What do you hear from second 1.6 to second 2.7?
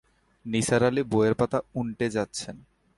উন্টে যাচ্ছেন।